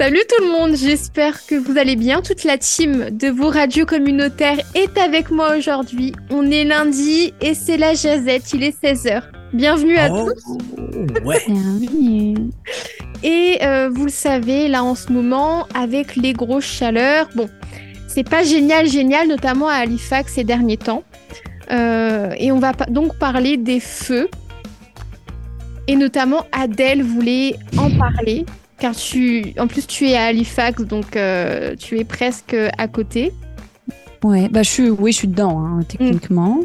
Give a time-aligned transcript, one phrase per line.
[0.00, 2.22] Salut tout le monde, j'espère que vous allez bien.
[2.22, 6.14] Toute la team de vos radios communautaires est avec moi aujourd'hui.
[6.30, 9.24] On est lundi et c'est la jazette, il est 16h.
[9.52, 11.22] Bienvenue à Oh, tous.
[11.22, 11.44] ouais.
[13.22, 17.50] Et euh, vous le savez, là en ce moment, avec les grosses chaleurs, bon,
[18.08, 21.02] c'est pas génial, génial, notamment à Halifax ces derniers temps.
[21.70, 24.30] Euh, et on va donc parler des feux.
[25.88, 28.46] Et notamment, Adèle voulait en parler,
[28.80, 33.32] car tu, en plus, tu es à Halifax, donc euh, tu es presque à côté.
[34.22, 36.58] Ouais, bah je suis, oui, je suis dedans, hein, techniquement.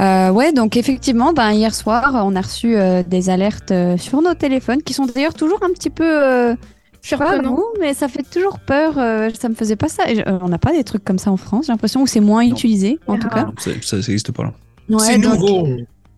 [0.00, 4.22] Euh, ouais, donc effectivement, ben, hier soir, on a reçu euh, des alertes euh, sur
[4.22, 6.04] nos téléphones qui sont d'ailleurs toujours un petit peu.
[6.24, 6.54] Euh,
[7.02, 7.56] je sais pas Surprenant.
[7.56, 8.94] vous, mais ça fait toujours peur.
[8.96, 10.04] euh, ça me faisait pas ça.
[10.08, 12.42] Euh, on n'a pas des trucs comme ça en France, j'ai l'impression, où c'est moins
[12.46, 12.50] Non.
[12.52, 13.44] utilisé, en tout cas.
[13.44, 14.52] Non, ça, ça, ça existe pas là.
[14.88, 15.68] Ouais, c'est donc- nouveau.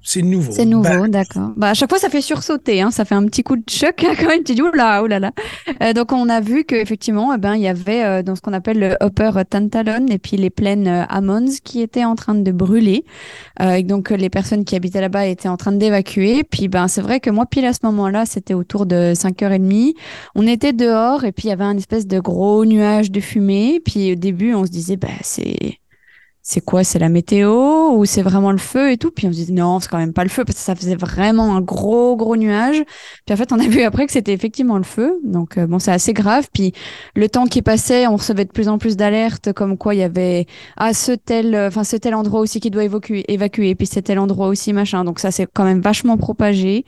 [0.08, 0.52] C'est nouveau.
[0.52, 1.50] C'est nouveau, Ben, d'accord.
[1.56, 4.04] Bah, à chaque fois, ça fait sursauter, hein, ça fait un petit coup de choc
[4.04, 4.44] hein, quand même.
[4.44, 5.32] Tu dis, oula, oulala.
[5.82, 8.52] Euh, donc, on a vu qu'effectivement, eh ben, il y avait euh, dans ce qu'on
[8.52, 12.52] appelle le upper Tantalon et puis les plaines euh, Ammons qui étaient en train de
[12.52, 13.04] brûler.
[13.60, 16.44] Euh, et donc, les personnes qui habitaient là-bas étaient en train d'évacuer.
[16.44, 19.94] Puis, ben, c'est vrai que moi, pile à ce moment-là, c'était autour de 5h30.
[20.36, 23.80] On était dehors et puis il y avait un espèce de gros nuage de fumée.
[23.84, 25.80] Puis, au début, on se disait, bah, c'est
[26.48, 29.10] c'est quoi C'est la météo ou c'est vraiment le feu et tout?
[29.10, 30.94] Puis on se dit non, c'est quand même pas le feu parce que ça faisait
[30.94, 32.84] vraiment un gros gros nuage.
[33.26, 35.18] Puis en fait, on a vu après que c'était effectivement le feu.
[35.24, 36.46] Donc euh, bon, c'est assez grave.
[36.52, 36.72] Puis
[37.16, 40.04] le temps qui passait, on recevait de plus en plus d'alertes comme quoi il y
[40.04, 43.88] avait ah ce tel euh, enfin ce tel endroit aussi qui doit évacuer évacuer puis
[43.88, 45.02] c'est tel endroit aussi machin.
[45.02, 46.84] Donc ça c'est quand même vachement propagé.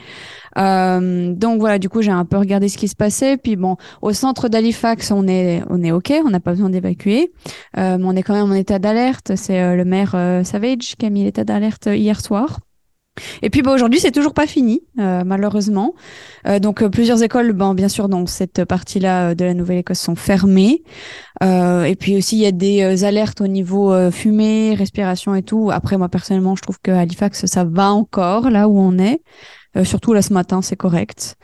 [0.59, 3.37] Euh, donc voilà, du coup, j'ai un peu regardé ce qui se passait.
[3.37, 7.33] Puis bon, au centre d'Halifax, on est, on est OK, on n'a pas besoin d'évacuer.
[7.77, 9.33] Euh, mais on est quand même en état d'alerte.
[9.48, 12.60] C'est euh, le maire euh, Savage qui a mis l'état d'alerte euh, hier soir.
[13.41, 15.94] Et puis bah, aujourd'hui, c'est toujours pas fini, malheureusement.
[16.62, 20.84] Donc plusieurs écoles, bon, bien sûr, dans cette partie-là de la Nouvelle-Écosse sont fermées.
[21.42, 25.72] Et puis aussi, il y a des alertes au niveau fumée, respiration et tout.
[25.72, 29.20] Après, moi personnellement, je trouve que Halifax, ça va encore là où on est.
[29.82, 31.34] Surtout là ce matin, c'est correct.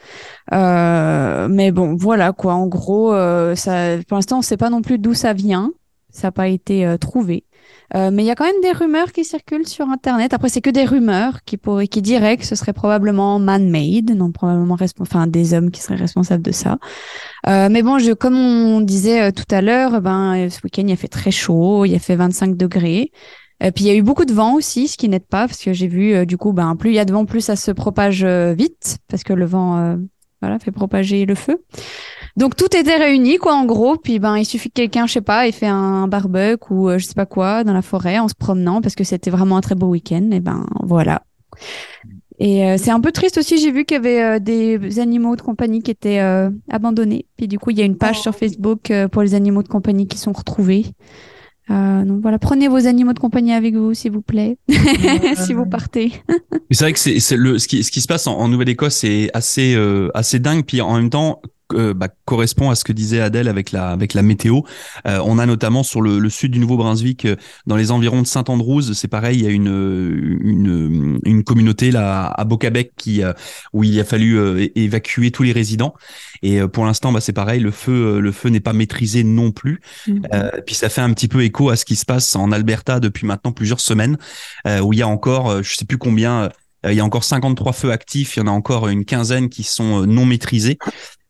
[0.52, 2.54] Mais bon, voilà quoi.
[2.54, 5.72] En gros, pour l'instant, on ne sait pas non plus d'où ça vient.
[6.14, 7.44] Ça n'a pas été euh, trouvé.
[7.94, 10.32] Euh, mais il y a quand même des rumeurs qui circulent sur Internet.
[10.32, 14.32] Après, c'est que des rumeurs qui pourraient, qui diraient que ce serait probablement man-made, non
[14.32, 16.78] probablement enfin des hommes qui seraient responsables de ça.
[17.48, 20.84] Euh, mais bon, je, comme on disait euh, tout à l'heure, ben euh, ce week-end
[20.86, 23.10] il a fait très chaud, il a fait 25 degrés.
[23.60, 25.62] Et puis il y a eu beaucoup de vent aussi, ce qui n'aide pas parce
[25.62, 27.56] que j'ai vu euh, du coup, ben plus il y a de vent, plus ça
[27.56, 29.96] se propage euh, vite parce que le vent, euh,
[30.42, 31.64] voilà, fait propager le feu.
[32.36, 35.20] Donc tout était réuni quoi en gros, puis ben il suffit que quelqu'un, je sais
[35.20, 38.28] pas, ait fait un barbecue ou euh, je sais pas quoi dans la forêt en
[38.28, 40.30] se promenant parce que c'était vraiment un très beau week-end.
[40.32, 41.22] Et ben voilà.
[42.40, 45.36] Et euh, c'est un peu triste aussi, j'ai vu qu'il y avait euh, des animaux
[45.36, 47.26] de compagnie qui étaient euh, abandonnés.
[47.36, 49.68] Puis du coup, il y a une page sur Facebook euh, pour les animaux de
[49.68, 50.86] compagnie qui sont retrouvés.
[51.70, 54.58] Euh, donc voilà, prenez vos animaux de compagnie avec vous, s'il vous plaît,
[55.36, 56.12] si vous partez.
[56.28, 58.48] Mais c'est vrai que c'est c'est le ce qui ce qui se passe en, en
[58.48, 61.40] Nouvelle-Écosse c'est assez euh, assez dingue puis en même temps
[61.74, 64.60] euh, bah, correspond à ce que disait Adèle avec la avec la météo.
[65.06, 67.36] Euh, on a notamment sur le, le sud du Nouveau-Brunswick, euh,
[67.66, 72.26] dans les environs de Saint-Andrews, c'est pareil, il y a une une une communauté là
[72.26, 73.22] à Bocabec qui
[73.72, 75.94] où il a fallu évacuer tous les résidents.
[76.42, 79.80] Et pour l'instant, bah, c'est pareil, le feu le feu n'est pas maîtrisé non plus.
[80.32, 83.00] Euh, puis ça fait un petit peu écho à ce qui se passe en Alberta
[83.00, 84.16] depuis maintenant plusieurs semaines,
[84.82, 86.50] où il y a encore, je sais plus combien,
[86.86, 89.62] il y a encore 53 feux actifs, il y en a encore une quinzaine qui
[89.62, 90.78] sont non maîtrisés.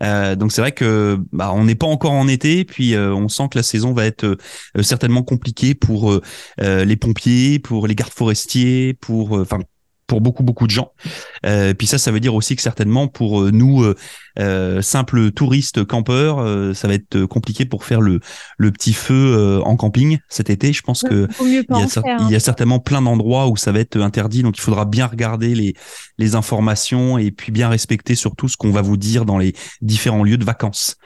[0.04, 3.28] Euh, donc c'est vrai que bah, on n'est pas encore en été, puis euh, on
[3.28, 6.20] sent que la saison va être euh, certainement compliquée pour
[6.58, 9.60] les pompiers, pour les gardes forestiers, pour enfin
[10.06, 10.92] pour beaucoup beaucoup de gens.
[11.46, 13.94] Euh, puis ça, ça veut dire aussi que certainement pour euh, nous euh,
[14.38, 18.20] euh, simples touristes campeurs, euh, ça va être euh, compliqué pour faire le
[18.58, 20.72] le petit feu euh, en camping cet été.
[20.72, 22.36] Je pense que il y, a il y hein.
[22.36, 25.74] a certainement plein d'endroits où ça va être interdit, donc il faudra bien regarder les,
[26.18, 30.24] les informations et puis bien respecter surtout ce qu'on va vous dire dans les différents
[30.24, 30.96] lieux de vacances.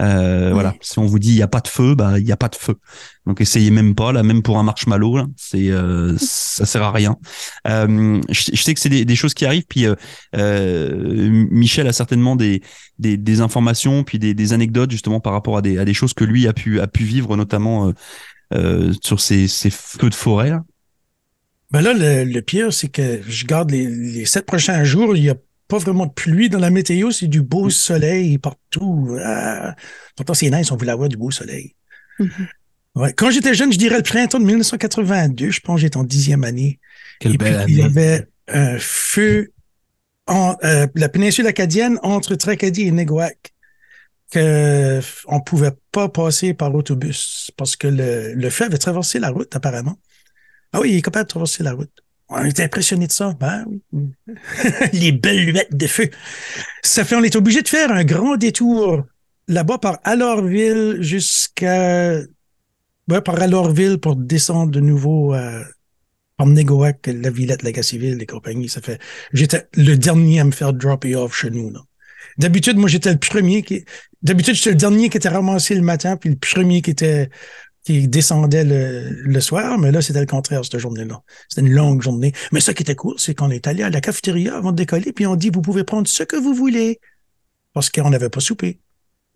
[0.00, 2.32] Euh, Voilà, si on vous dit il y a pas de feu, bah il y
[2.32, 2.74] a pas de feu.
[3.26, 6.92] Donc essayez même pas là, même pour un marshmallow, là, c'est euh, ça sert à
[6.92, 7.16] rien.
[7.68, 9.94] Euh, je, je sais que c'est des, des choses qui arrivent, puis euh,
[10.36, 12.62] euh, Michel a certainement des,
[12.98, 16.14] des, des informations, puis des, des anecdotes justement par rapport à des, à des choses
[16.14, 17.92] que lui a pu a pu vivre, notamment
[18.54, 20.64] euh, sur ces, ces feux de forêt là.
[21.70, 25.22] Ben là, le, le pire, c'est que je garde les, les sept prochains jours, il
[25.22, 25.34] n'y a
[25.68, 29.16] pas vraiment de pluie dans la météo, c'est du beau soleil partout.
[29.22, 29.74] Ah,
[30.16, 31.74] pourtant, c'est nice, on voulait avoir du beau soleil.
[32.18, 32.48] Mhm.
[32.96, 33.12] Ouais.
[33.14, 36.44] Quand j'étais jeune, je dirais le printemps de 1982, je pense que j'étais en dixième
[36.44, 36.80] année.
[37.18, 37.82] Quelle Et puis, belle il y année.
[37.82, 39.52] avait un feu
[40.26, 43.54] en euh, la péninsule acadienne entre Tracadie et Neguac.
[44.30, 49.30] que on pouvait pas passer par autobus parce que le, le feu avait traversé la
[49.30, 49.98] route, apparemment.
[50.72, 51.92] Ah oui, il est capable de traverser la route.
[52.28, 53.34] On était impressionné de ça.
[53.38, 54.12] Ben oui.
[54.92, 56.10] Les belles luettes de feu.
[56.82, 59.04] Ça fait, on est obligé de faire un grand détour
[59.48, 62.18] là-bas par Alorville jusqu'à,
[63.08, 65.62] ouais, par Alorville pour descendre de nouveau à,
[66.36, 68.68] par Négoac, la Villette, la Civile, les compagnies.
[68.68, 69.00] Ça fait,
[69.32, 71.72] j'étais le dernier à me faire dropper off chez nous.
[72.38, 73.84] D'habitude, moi, j'étais le premier qui,
[74.22, 77.28] d'habitude, j'étais le dernier qui était ramassé le matin, puis le premier qui était,
[77.84, 81.20] qui descendait le, le soir, mais là, c'était le contraire, cette journée-là.
[81.48, 82.32] C'était une longue journée.
[82.50, 85.12] Mais ça qui était cool, c'est qu'on est allé à la cafétéria avant de décoller,
[85.12, 86.98] puis on dit, vous pouvez prendre ce que vous voulez.
[87.74, 88.78] Parce qu'on n'avait pas soupé.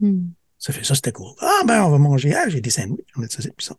[0.01, 0.29] Hmm.
[0.59, 1.29] Ça fait ça, c'était cool.
[1.41, 2.35] Ah, ben, on va manger.
[2.35, 3.05] Ah, j'ai des sandwichs.
[3.17, 3.77] On a ça, c'est puissant.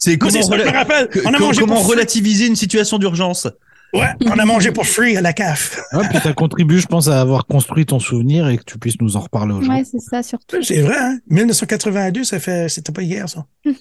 [0.00, 3.48] C'est comment, ça, rela- que- On a mangé comment relativiser une situation d'urgence?
[3.94, 5.80] Ouais, on a mangé pour free à la CAF.
[5.92, 9.00] Ah, puis ça contribue, je pense, à avoir construit ton souvenir et que tu puisses
[9.00, 9.72] nous en reparler gens.
[9.72, 10.62] Ouais, c'est ça surtout.
[10.62, 11.18] C'est vrai, hein?
[11.30, 13.46] 1982, ça fait, c'était pas hier, ça.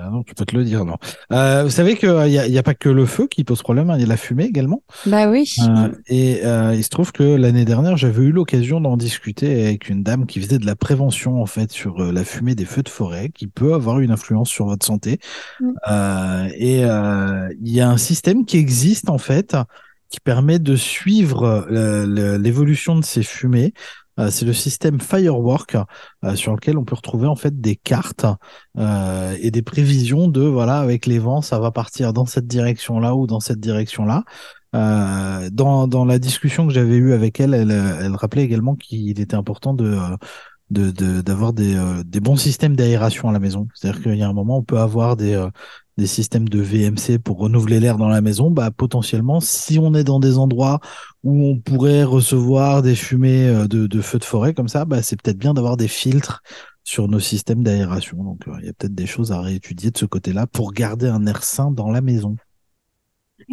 [0.00, 0.96] Ah non, tu peux te le dire, non.
[1.32, 3.62] Euh, vous savez qu'il n'y a, il y a pas que le feu qui pose
[3.62, 4.82] problème, hein, il y a la fumée également.
[5.06, 5.52] Bah oui.
[5.60, 9.88] Euh, et euh, il se trouve que l'année dernière, j'avais eu l'occasion d'en discuter avec
[9.88, 12.84] une dame qui faisait de la prévention en fait sur euh, la fumée des feux
[12.84, 15.18] de forêt, qui peut avoir une influence sur votre santé.
[15.60, 15.70] Mm.
[15.90, 19.37] Euh, et euh, il y a un système qui existe en fait,
[20.08, 23.72] qui permet de suivre euh, l'évolution de ces fumées.
[24.18, 25.76] Euh, c'est le système Firework
[26.24, 28.26] euh, sur lequel on peut retrouver en fait des cartes
[28.76, 33.14] et des prévisions de voilà avec les vents ça va partir dans cette direction là
[33.14, 34.24] ou dans cette direction là.
[34.72, 39.74] Dans, la discussion que j'avais eue avec elle, elle, rappelait également qu'il était important
[40.70, 43.68] d'avoir des, des bons systèmes d'aération à la maison.
[43.74, 45.42] C'est-à-dire qu'il y a un moment, on peut avoir des,
[45.98, 48.50] des systèmes de VMC pour renouveler l'air dans la maison.
[48.50, 50.80] Bah, potentiellement, si on est dans des endroits
[51.24, 55.20] où on pourrait recevoir des fumées euh, de, feux de forêt comme ça, bah, c'est
[55.20, 56.42] peut-être bien d'avoir des filtres
[56.84, 58.22] sur nos systèmes d'aération.
[58.22, 61.08] Donc, euh, il y a peut-être des choses à réétudier de ce côté-là pour garder
[61.08, 62.36] un air sain dans la maison.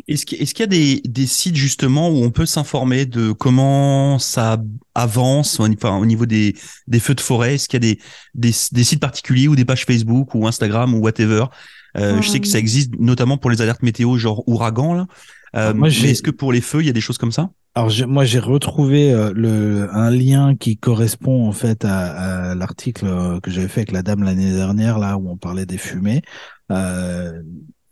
[0.08, 4.58] Est-ce qu'il y a des, sites justement où on peut s'informer de comment ça
[4.94, 6.56] avance au, niveau des,
[7.00, 7.56] feux de forêt?
[7.56, 7.96] Est-ce qu'il y a
[8.34, 11.46] des sites particuliers ou des pages Facebook ou Instagram ou whatever
[11.98, 15.08] Euh, Je sais que ça existe notamment pour les alertes météo genre ouragan là.
[15.56, 17.50] Euh, Moi, mais est-ce que pour les feux il y a des choses comme ça?
[17.76, 22.56] Alors j'ai- moi j'ai retrouvé euh, le un lien qui correspond en fait à, à
[22.56, 25.78] l'article euh, que j'avais fait avec la dame l'année dernière là où on parlait des
[25.78, 26.22] fumées.
[26.72, 27.42] Euh,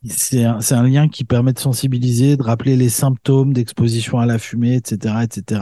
[0.10, 4.26] c'est un, c'est un lien qui permet de sensibiliser, de rappeler les symptômes d'exposition à
[4.26, 5.62] la fumée, etc., etc.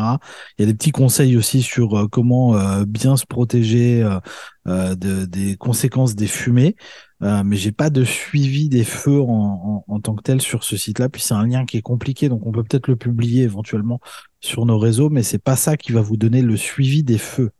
[0.57, 4.19] Il y a des petits conseils aussi sur euh, comment euh, bien se protéger euh,
[4.67, 6.75] euh, de, des conséquences des fumées.
[7.23, 10.63] Euh, mais j'ai pas de suivi des feux en, en, en tant que tel sur
[10.63, 11.07] ce site-là.
[11.09, 13.99] Puis c'est un lien qui est compliqué, donc on peut peut-être le publier éventuellement
[14.39, 17.51] sur nos réseaux, mais c'est pas ça qui va vous donner le suivi des feux.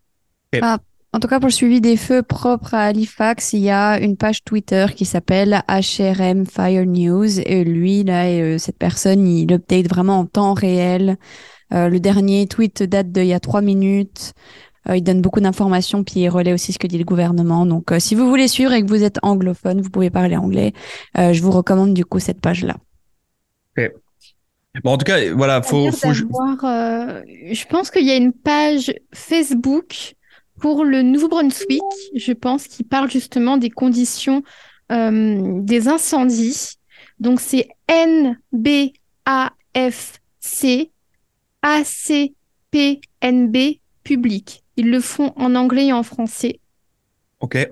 [1.14, 4.16] En tout cas, pour le suivi des feux propres à Halifax, il y a une
[4.16, 7.40] page Twitter qui s'appelle HRM Fire News.
[7.42, 11.18] Et lui, là, euh, cette personne, il update vraiment en temps réel.
[11.74, 14.34] Euh, le dernier tweet date d'il y a trois minutes.
[14.90, 17.66] Euh, il donne beaucoup d'informations, puis il relaie aussi ce que dit le gouvernement.
[17.66, 20.74] Donc, euh, si vous voulez suivre et que vous êtes anglophone, vous pouvez parler anglais.
[21.18, 22.78] Euh, je vous recommande du coup cette page-là.
[24.86, 27.22] Bon en tout cas voilà faut, faut euh,
[27.52, 30.16] je pense qu'il y a une page Facebook
[30.62, 31.82] pour le Nouveau-Brunswick,
[32.16, 34.44] je pense, qui parle justement des conditions
[34.92, 36.76] euh, des incendies.
[37.20, 38.94] Donc c'est NBAFC
[41.64, 43.58] ACPNB
[44.04, 44.64] public.
[44.78, 46.60] Ils le font en anglais et en français.
[47.40, 47.70] Ok.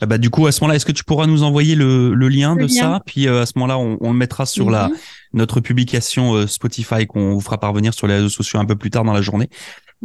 [0.00, 2.28] Ah bah, du coup, à ce moment-là, est-ce que tu pourras nous envoyer le, le
[2.28, 2.94] lien Le de lien.
[2.94, 4.96] ça Puis euh, à ce moment-là, on, on le mettra sur la, Mhm.
[5.34, 8.90] notre publication euh, Spotify qu'on vous fera parvenir sur les réseaux sociaux un peu plus
[8.90, 9.48] tard dans la journée.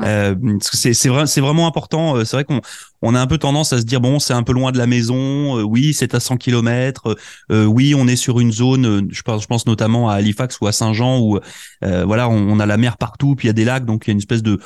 [0.02, 2.16] Euh, c'est vrai, vraiment important.
[2.16, 2.62] Euh, C'est vrai qu'on
[3.02, 4.88] on a un peu tendance à se dire bon, c'est un peu loin de la
[4.88, 5.58] maison.
[5.60, 7.16] Euh, oui, c'est à 100 km.
[7.52, 8.86] Euh, oui, on est sur une zone.
[8.86, 11.40] euh, Je pense, je pense notamment à Halifax ou à Saint-Jean où
[11.84, 14.06] euh, voilà, on, on a la mer partout, puis il y a des lacs, donc
[14.06, 14.60] il y a une espèce de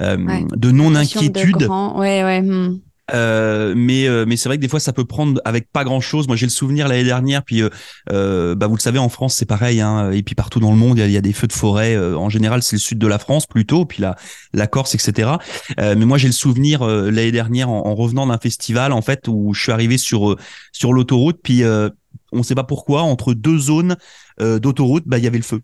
[0.00, 0.44] euh, Ouais.
[0.54, 1.62] de non de inquiétude.
[1.96, 2.42] Ouais, ouais.
[2.42, 2.80] hmm.
[3.14, 6.00] Euh, mais euh, mais c'est vrai que des fois ça peut prendre avec pas grand
[6.00, 6.26] chose.
[6.26, 7.68] Moi j'ai le souvenir l'année dernière, puis euh,
[8.10, 10.76] euh, bah vous le savez en France c'est pareil, hein, et puis partout dans le
[10.76, 11.94] monde il y a, il y a des feux de forêt.
[11.94, 14.16] euh, en général c'est le sud de la France plutôt, puis la
[14.52, 15.30] la Corse etc.
[15.78, 19.02] Euh, mais moi j'ai le souvenir euh, l'année dernière en, en revenant d'un festival en
[19.02, 20.36] fait où je suis arrivé sur
[20.72, 21.88] sur l'autoroute, puis euh,
[22.32, 23.96] on sait pas pourquoi entre deux zones
[24.40, 25.60] euh, d'autoroute bah il y avait le feu.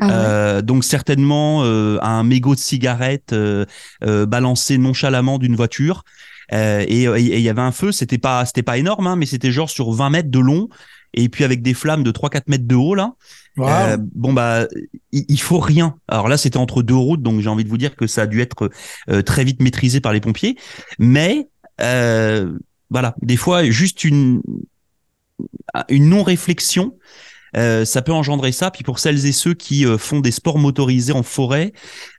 [0.00, 0.12] Ah ouais.
[0.14, 3.66] Euh, donc certainement euh, un mégot de cigarette euh,
[4.02, 6.04] balancé nonchalamment d'une voiture.
[6.52, 9.50] Euh, et il y avait un feu, c'était pas c'était pas énorme, hein, mais c'était
[9.50, 10.68] genre sur 20 mètres de long.
[11.14, 13.12] et puis avec des flammes de 3-4 mètres de haut là.
[13.56, 13.68] Wow.
[13.68, 14.66] Euh, bon bah
[15.12, 15.96] il, il faut rien.
[16.08, 18.26] Alors là c'était entre deux routes donc j'ai envie de vous dire que ça a
[18.26, 18.68] dû être
[19.08, 20.56] euh, très vite maîtrisé par les pompiers.
[20.98, 21.48] Mais
[21.80, 22.52] euh,
[22.90, 24.42] voilà des fois juste une
[25.88, 26.96] une non réflexion.
[27.56, 28.72] Euh, ça peut engendrer ça.
[28.72, 31.72] Puis pour celles et ceux qui euh, font des sports motorisés en forêt,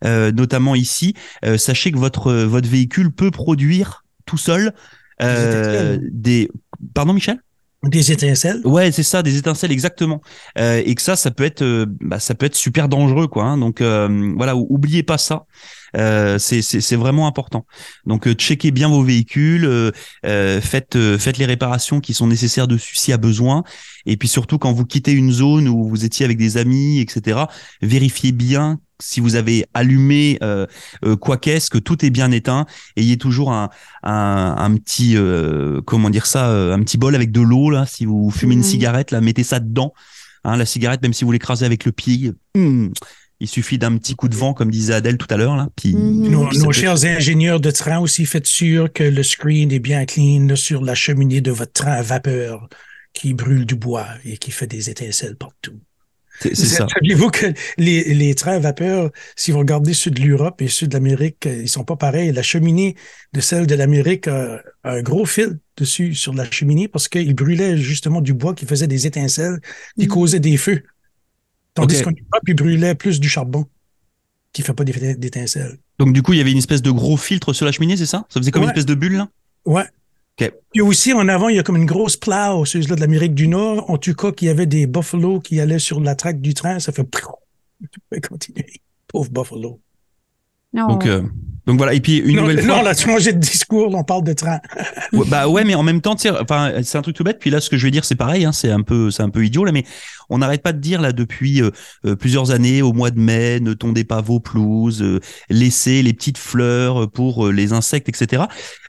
[0.05, 1.13] euh, notamment ici,
[1.44, 4.74] euh, sachez que votre votre véhicule peut produire tout seul
[5.22, 6.50] euh, des.
[6.94, 7.39] Pardon, Michel?
[7.84, 8.62] Des étincelles.
[8.65, 10.20] Ouais, c'est ça, des étincelles exactement.
[10.58, 13.44] Euh, et que ça, ça peut être, euh, bah, ça peut être super dangereux, quoi.
[13.44, 13.60] hein.
[13.60, 15.46] Donc euh, voilà, ou- oubliez pas ça.
[15.96, 17.67] Euh, c'est c'est c'est vraiment important.
[18.08, 19.91] Donc euh, checkez bien vos véhicules, euh,
[20.25, 23.63] euh, faites faites les réparations qui sont nécessaires dessus s'il y a besoin.
[24.08, 27.50] Et puis surtout quand vous quittez une zone où vous étiez avec des amis, etc.
[27.84, 30.66] Vérifiez bien si vous avez allumé euh,
[31.04, 32.66] euh, quoi qu'est-ce que tout est bien éteint.
[32.96, 33.70] Ayez toujours un
[34.04, 37.86] un, un petit euh, comment dire ça, euh, un petit bol avec de l'eau là.
[37.86, 38.66] Si vous fumez une Mhm.
[38.66, 39.94] cigarette, là, mettez ça dedans.
[40.44, 42.94] Hein, la cigarette, même si vous l'écrasez avec le pied, hum,
[43.40, 45.68] il suffit d'un petit coup de vent, comme disait Adèle tout à l'heure là.
[45.75, 46.30] Puis, Mhm.
[46.30, 50.56] Nos, peut- chers ingénieurs de train aussi, faites sûr que le screen est bien clean
[50.56, 52.70] sur la cheminée de votre train à vapeur
[53.14, 55.80] qui brûle du bois et qui fait des étincelles partout.
[56.42, 56.88] C'est ça.
[56.94, 60.88] Saviez-vous que les, les trains à vapeur, si vous regardez ceux de l'Europe et ceux
[60.88, 62.32] de l'Amérique, euh, ils sont pas pareils.
[62.32, 62.96] La cheminée
[63.34, 67.77] de celle de l'Amérique a un gros fil dessus sur la cheminée parce qu'il brûlait
[67.77, 69.60] justement du bois qui faisait des étincelles
[69.98, 70.12] qui Mhm.
[70.12, 70.84] causaient des feux.
[71.74, 73.65] Tandis qu'en Europe, il brûlait plus du charbon
[74.54, 75.77] qui fait pas d'é- d'étincelles.
[76.00, 78.06] Donc du coup, il y avait une espèce de gros filtre sur la cheminée, c'est
[78.06, 78.25] ça?
[78.30, 78.68] Ça faisait comme Ouais.
[78.68, 79.30] une espèce de bulle là?
[79.65, 79.84] Ouais.
[80.39, 80.51] Ok.
[80.72, 83.48] Puis aussi, en avant, il y a comme une grosse plow, ceux-là de l'Amérique du
[83.48, 83.89] Nord.
[83.89, 86.80] En tout cas, qu'il y avait des buffalo qui allaient sur la traque du train.
[86.80, 87.08] Ça fait...
[87.92, 88.82] Tu peux continuer.
[89.08, 89.80] Pauvre buffalo.
[90.74, 90.88] Non.
[90.88, 91.24] Donc, euh,
[91.66, 91.94] donc voilà.
[91.94, 92.84] Et puis une non, nouvelle non, fois.
[92.84, 94.60] là, tu mangeais de discours, on parle de train.
[95.14, 97.38] Ouais, bah ouais, mais en même temps, enfin, c'est un truc tout bête.
[97.40, 98.44] Puis là, ce que je vais dire, c'est pareil.
[98.44, 99.86] Hein, c'est un peu, c'est un peu idiot là, mais
[100.30, 101.70] on n'arrête pas de dire là depuis euh,
[102.06, 105.20] euh, plusieurs années, au mois de mai, ne tondez pas vos pelouses, euh,
[105.50, 108.44] laissez les petites fleurs pour euh, les insectes, etc.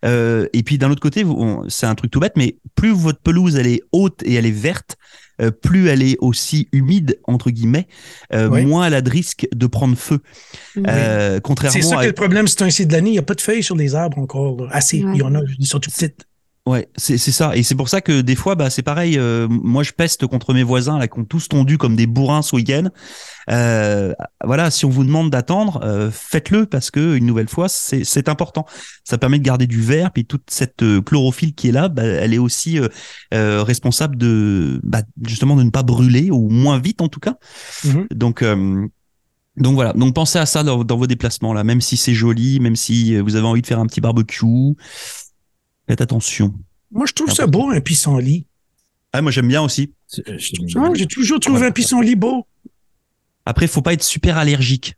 [0.04, 1.24] Euh, et puis d'un autre côté,
[1.68, 4.50] c'est un truc tout bête, mais plus votre pelouse elle est haute et elle est
[4.50, 4.96] verte,
[5.40, 7.86] euh, plus elle est aussi humide entre guillemets,
[8.32, 8.64] euh, Oui.
[8.64, 10.20] moins elle a de risque de prendre feu.
[10.78, 13.10] Euh, C'est contrairement ça à que le problème, c'est un de l'année.
[13.10, 14.62] Il n'y a pas de feuilles sur les arbres encore.
[14.64, 14.68] là.
[14.70, 14.98] Assez.
[14.98, 16.26] Il y en a, ils sont tout petites.
[16.66, 17.56] Ouais, c'est c'est ça.
[17.56, 19.16] Et c'est pour ça que des fois, bah, c'est pareil.
[19.18, 22.42] euh, moi, je peste contre mes voisins là, qui ont tous tondu comme des bourrins
[22.42, 22.88] ce week-end.
[23.48, 24.12] Euh,
[24.44, 28.28] voilà, si on vous demande d'attendre, euh, faites-le parce que une nouvelle fois, c'est c'est
[28.28, 28.66] important.
[29.04, 32.02] Ça permet de garder du vert, puis toute cette euh, chlorophylle qui est là, bah,
[32.02, 32.88] elle est aussi euh,
[33.32, 37.36] euh, responsable de bah, justement de ne pas brûler ou moins vite en tout cas.
[37.84, 38.08] Mhm.
[38.12, 38.88] Donc euh,
[39.56, 42.58] donc voilà, donc pensez à ça dans, dans vos déplacements là, même si c'est joli,
[42.60, 44.74] même si vous avez envie de faire un petit barbecue,
[45.88, 46.54] faites attention.
[46.90, 48.46] Moi, je trouve ça beau, un pissenlit.
[49.12, 49.92] Ah, moi j'aime bien aussi.
[50.26, 50.32] Ah,
[50.94, 52.46] J'ai toujours trouvé un pissenlit beau.
[53.46, 54.94] Après, faut pas être super allergique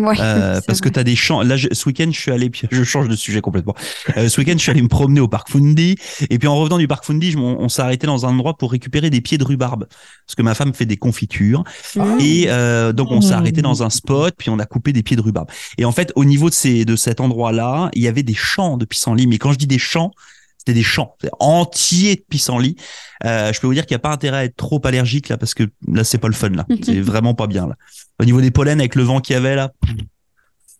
[0.00, 1.42] Ouais, euh, parce que tu as des champs.
[1.42, 3.74] Là, je- ce week-end, je suis allé, puis je change de sujet complètement.
[4.16, 5.96] Euh, ce week-end, je suis allé me promener au parc Fundy,
[6.30, 8.56] et puis en revenant du parc Fundy, je- on, on s'est arrêté dans un endroit
[8.56, 9.86] pour récupérer des pieds de rhubarbe,
[10.26, 11.62] parce que ma femme fait des confitures,
[11.96, 12.02] Mmh.
[12.20, 15.16] et euh, donc on s'est arrêté dans un spot, puis on a coupé des pieds
[15.16, 15.48] de rhubarbe.
[15.78, 18.76] Et en fait, au niveau de ces de cet endroit-là, il y avait des champs
[18.76, 20.12] de pissenlit, mais quand je dis des champs
[20.60, 22.76] c'était des champs c'est entiers de pissenlit.
[23.24, 25.38] Euh, je peux vous dire qu'il n'y a pas intérêt à être trop allergique là
[25.38, 27.76] parce que là c'est pas le fun là, c'est vraiment pas bien là.
[28.20, 29.72] Au niveau des pollens avec le vent qu'il y avait là,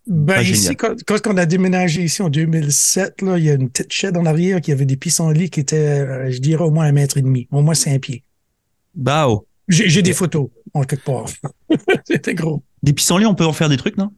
[0.07, 3.55] Ben, Pas ici, quand, quand on a déménagé ici en 2007, là, il y a
[3.55, 6.71] une petite shed en arrière qui avait des pissenlits qui étaient, euh, je dirais, au
[6.71, 8.25] moins un mètre et demi, au moins cinq pieds.
[8.95, 9.47] bah oh.
[9.69, 11.27] J'ai des photos, en quelque part.
[12.05, 12.63] C'était gros.
[12.83, 14.11] Des pissenlits, on peut en faire des trucs, non?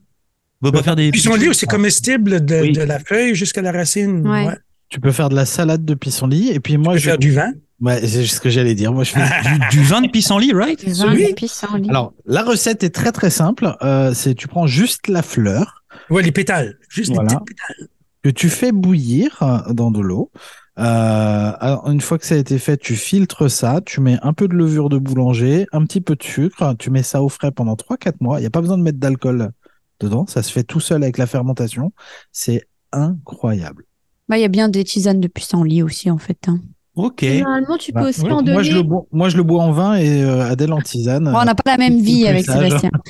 [0.61, 2.71] On peut pas faire des Pissenlit, c'est comestible de, Oui.
[2.71, 4.25] de la feuille jusqu'à la racine.
[4.25, 4.47] Ouais.
[4.47, 4.55] Ouais.
[4.93, 7.17] Tu peux faire de la salade de pissenlit et puis moi Tu peux je faire
[7.17, 7.51] du vin.
[7.81, 8.93] Ouais, c'est ce que j'allais dire.
[8.93, 10.85] Moi je fais du, du vin de pissenlit, right?
[10.85, 11.29] Des vins Oui.
[11.29, 11.89] de pissenlit.
[11.89, 13.75] Alors, la recette est très très simple.
[13.81, 16.77] Euh, c'est tu prends juste la fleur Ouais, les pétales.
[16.89, 17.29] Juste Voilà.
[17.31, 17.87] les petites pétales.
[18.23, 20.29] que tu fais bouillir euh, dans de l'eau.
[20.77, 24.33] Euh, alors, une fois que ça a été fait, tu filtres ça, tu mets un
[24.33, 27.51] peu de levure de boulanger, un petit peu de sucre, tu mets ça au frais
[27.51, 28.37] pendant 3-4 mois.
[28.37, 29.51] Il n'y a pas besoin de mettre d'alcool
[29.99, 31.93] dedans, ça se fait tout seul avec la fermentation.
[32.31, 33.85] C'est incroyable.
[34.29, 36.37] Bah, il y a bien des tisanes de pissenlit aussi, en fait.
[36.47, 36.59] hein.
[36.95, 37.23] Ok.
[37.23, 38.81] Normalement, tu peux Bah, aussi ouais, en moi, je donner.
[38.83, 41.23] le bois, moi, je le bois en vin et euh, Adèle en tisane.
[41.23, 42.63] Bon, on n'a pas la même c'est vie avec sage.
[42.69, 42.91] Sébastien.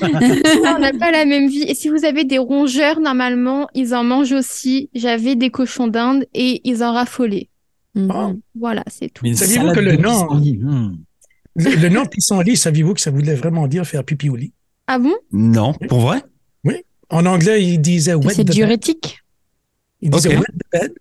[0.76, 1.62] on n'a pas la même vie.
[1.64, 4.88] Et si vous avez des rongeurs, normalement, ils en mangent aussi.
[4.94, 7.50] J'avais des cochons d'Inde et ils en raffolaient.
[7.94, 8.10] Mhm.
[8.10, 8.32] Ah.
[8.58, 9.26] Voilà, c'est tout.
[9.34, 10.96] Saviez-vous que le nom- pissenlit, hmm.
[11.56, 14.52] Le, le nom pissenlit, saviez-vous que ça voulait vraiment dire faire pipi au lit?
[14.88, 15.14] Ah bon?
[15.30, 16.22] Non, pour vrai?
[17.10, 19.18] En anglais, il disait Que wet C'est diurétique?
[20.00, 20.40] Il disait Ok.
[20.40, 20.92] wet the bed.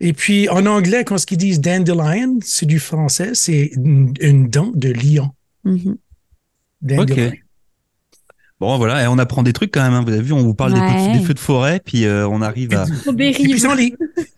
[0.00, 4.70] Et puis, en anglais, quand ils disent dandelion, c'est du français, c'est une, une dent
[4.74, 5.30] de lion.
[6.82, 7.26] Dandelion.
[7.28, 7.40] Ok.
[8.60, 9.94] Bon, voilà, et on apprend des trucs quand même.
[9.94, 10.02] hein.
[10.06, 11.12] Vous avez vu, on vous parle des, Ouais.
[11.18, 12.84] des feux de forêt, puis euh, on arrive à.
[13.12, 13.94] Des pissenlits.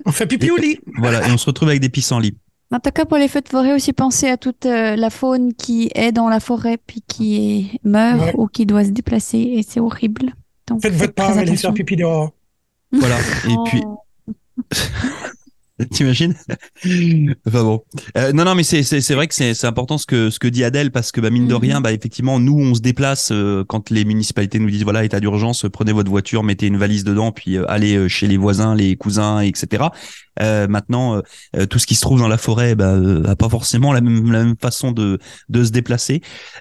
[0.06, 0.78] On fait pipi au lit.
[0.98, 2.36] Voilà, et on se retrouve avec des pissenlits.
[2.72, 5.52] En tout cas, pour les feux de forêt, aussi pensez à toute euh, la faune
[5.54, 8.32] qui est dans la forêt puis qui est- meurt Ouais.
[8.36, 10.32] ou qui doit se déplacer et c'est horrible.
[10.68, 12.30] Donc, Faites votre très part, allez faire pipi dehors.
[12.92, 13.18] Voilà.
[13.48, 13.64] Et Oh.
[13.64, 13.82] puis,
[15.90, 16.34] T'imagines
[17.46, 17.82] Enfin bon.
[18.16, 20.38] Euh, non, non, mais c'est c'est c'est vrai que c'est c'est important ce que ce
[20.38, 21.60] que dit Adèle parce que bah mine de Mhm.
[21.60, 25.18] rien, bah effectivement, nous on se déplace euh, quand les municipalités nous disent voilà état
[25.18, 28.74] d'urgence, prenez votre voiture, mettez une valise dedans, puis euh, allez euh, chez les voisins,
[28.74, 29.92] les cousins, etc.
[30.40, 31.20] Euh, maintenant, euh,
[31.56, 34.00] euh, tout ce qui se trouve dans la forêt, bah, euh, a pas forcément la
[34.00, 36.20] même la même façon de de se déplacer.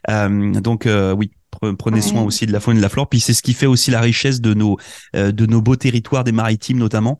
[0.09, 1.31] Euh, donc euh, oui.
[1.61, 3.53] pre- Prenez soin aussi de la faune et de la flore, puis c'est ce qui
[3.53, 4.77] fait aussi la richesse de nos
[5.15, 7.19] euh, de nos beaux territoires des maritimes notamment.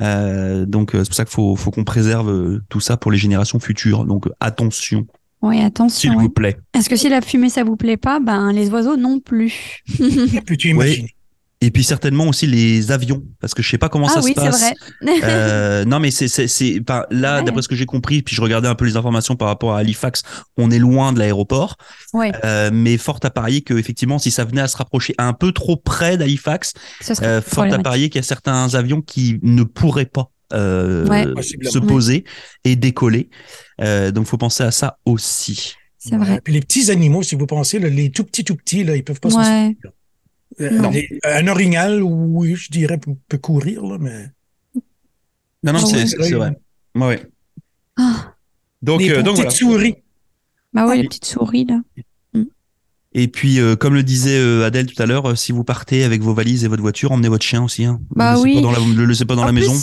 [0.00, 3.10] Euh, donc euh, c'est pour ça qu'il faut, faut qu'on préserve euh, tout ça pour
[3.10, 4.04] les générations futures.
[4.04, 5.06] Donc attention,
[5.42, 6.12] Oui, s'il attention.
[6.14, 6.28] vous oui.
[6.28, 6.56] plaît.
[6.74, 9.82] Est-ce que si la fumée ça vous plaît pas, ben les oiseaux non plus.
[10.46, 11.14] Peux-tu imaginer?
[11.62, 14.32] Et puis certainement aussi les avions, parce que je sais pas comment ah ça oui,
[14.34, 14.60] se c'est passe.
[14.60, 14.74] vrai.
[15.24, 17.44] Euh, non mais c'est c'est c'est enfin, là Ouais.
[17.44, 19.80] d'après ce que j'ai compris, puis je regardais un peu les informations par rapport à
[19.80, 20.22] Halifax,
[20.56, 21.76] on est loin de l'aéroport,
[22.14, 25.34] ouais, euh, mais fort à parier que effectivement si ça venait à se rapprocher un
[25.34, 26.72] peu trop près d'Halifax,
[27.22, 31.26] euh, fort à parier qu'il y a certains avions qui ne pourraient pas euh, Ouais.
[31.42, 32.24] Se poser
[32.64, 33.28] et décoller.
[33.82, 35.74] Euh, donc faut penser à ça aussi.
[35.98, 36.40] C'est vrai.
[36.42, 39.04] Puis les petits animaux, si vous pensez, là, les tout petits, tout petits, là, ils
[39.04, 39.76] peuvent pas s'en Ouais.
[39.82, 39.90] sortir.
[40.60, 40.90] Euh, Non.
[40.90, 44.26] les- un orignal, oui, je dirais, peut, peut courir, là, mais.
[45.62, 46.56] Non, non, Ah c'est vrai.
[46.94, 47.22] Ouais.
[47.96, 48.34] Ah,
[48.82, 49.78] Donc, les euh, donc petites voilà.
[49.82, 49.94] souris.
[50.72, 51.02] bah ouais, Oui.
[51.02, 51.80] les petites souris là.
[53.12, 56.04] Et puis, euh, comme le disait euh, Adèle tout à l'heure, euh, si vous partez
[56.04, 57.84] avec vos valises et votre voiture, emmenez votre chien aussi.
[57.84, 58.00] Hein.
[58.14, 58.54] Bah le oui.
[58.54, 59.74] Pas dans la, le laissez pas dans En la plus, maison.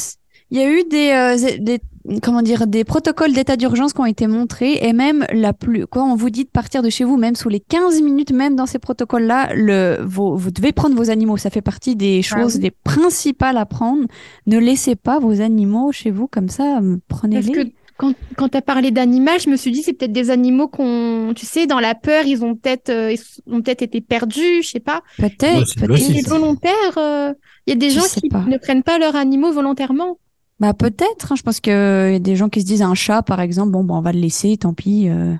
[0.49, 1.79] Il y a eu des, euh, des
[2.23, 6.11] comment dire des protocoles d'état d'urgence qui ont été montrés et même la plus quand
[6.11, 8.65] on vous dit de partir de chez vous même sous les 15 minutes même dans
[8.65, 12.59] ces protocoles là le vos- vous devez prendre vos animaux ça fait partie des choses
[12.59, 14.05] des principales à prendre
[14.45, 18.49] ne laissez pas vos animaux chez vous comme ça euh, Parce prenez-les que quand, quand
[18.49, 21.65] tu as parlé d'animal, je me suis dit, c'est peut-être des animaux qu'on, tu sais,
[21.65, 23.19] dans la peur, ils ont peut-être euh, ils
[23.51, 25.01] ont peut-être été perdus, je sais pas.
[25.17, 27.33] peut-être peut-être volontaires, euh,
[27.65, 28.43] il y a des Je gens qui pas.
[28.47, 30.19] ne prennent pas leurs animaux volontairement.
[30.59, 33.21] Bah peut-être hein, je pense que y a des gens qui se disent un chat
[33.21, 35.35] par exemple bon bah, on va le laisser tant pis euh.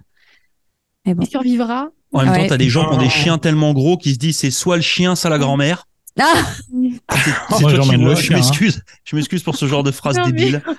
[1.06, 1.89] mais bon Il survivra.
[2.13, 2.41] En même Ouais.
[2.43, 3.03] temps, t'as des gens qui ont Ah.
[3.03, 5.86] des chiens tellement gros qui se disent c'est soit le chien, soit la grand-mère.
[6.19, 6.23] ah
[6.71, 8.13] C'est Moi, toi qui j'emmène vois.
[8.13, 8.36] le Je hein.
[8.38, 8.82] m'excuse.
[9.03, 10.62] Je m'excuse pour ce genre de phrase Non, mais- débile.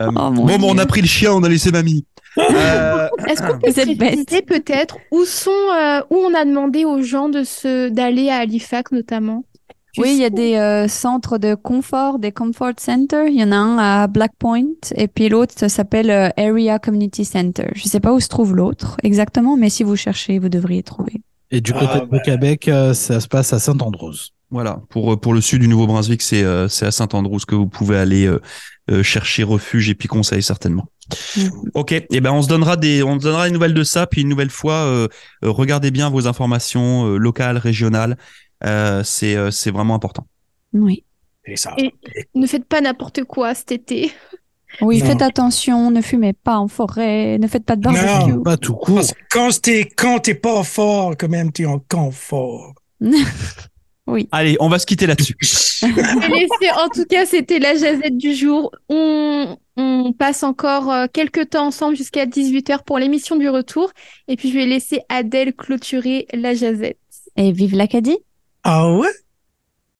[0.00, 2.06] Euh, Oh, bon, bon, on a pris le chien, on a laissé mamie.
[2.38, 7.28] Euh, Est-ce qu'on peut préciser peut-être où sont, euh, où on a demandé aux gens
[7.28, 9.44] de se, d'aller à Halifax notamment?
[9.98, 13.26] Oui, il y a des euh, centres de confort, des comfort centers.
[13.28, 16.78] Il y en a un à Black Point et puis l'autre ça s'appelle euh, Area
[16.78, 17.68] Community Center.
[17.74, 21.22] Je sais pas où se trouve l'autre exactement, mais si vous cherchez, vous devriez trouver.
[21.50, 22.20] Et du Ah, côté de ben.
[22.24, 24.14] Québec, euh, ça se passe à Saint-Andrews.
[24.52, 27.96] Voilà, pour pour le sud du Nouveau-Brunswick, c'est euh, c'est à Saint-Andrews que vous pouvez
[27.96, 28.28] aller
[28.90, 30.86] euh, chercher refuge et puis conseil certainement.
[31.36, 31.50] Mhm.
[31.74, 34.22] Ok, et ben on se donnera des on se donnera des nouvelles de ça puis
[34.22, 35.08] une nouvelle fois euh,
[35.42, 38.16] regardez bien vos informations euh, locales, régionales,
[39.04, 40.26] c'est euh, c'est vraiment important.
[40.72, 41.04] Oui.
[41.46, 41.74] Et ça.
[41.78, 41.92] Et-
[42.34, 44.12] Ne faites pas n'importe quoi cet été.
[44.80, 45.06] Oui, Non.
[45.06, 48.32] faites attention, ne fumez pas en forêt, ne faites pas de barbecue.
[48.32, 48.42] Non.
[48.42, 48.96] Pas tout court.
[48.96, 52.74] Parce que Quand t'es, quand t'es pas fort, quand même, t'es en confort.
[54.32, 55.36] Allez, on va se quitter là-dessus.
[55.82, 58.70] En tout cas, c'était la jazette du jour.
[58.88, 63.90] On, on passe encore euh, quelques temps ensemble jusqu'à 18h pour l'émission du retour.
[64.28, 66.98] Et puis, je vais laisser Adèle clôturer la jazette.
[67.36, 68.18] Et vive l'Acadie!
[68.64, 69.12] Ouais?